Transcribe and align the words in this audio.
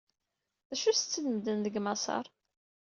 D 0.67 0.71
acu 0.73 0.91
setten 0.93 1.25
medden 1.31 1.59
deg 1.65 1.75
Maṣer? 1.81 2.25